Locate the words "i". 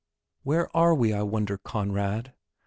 1.13-1.21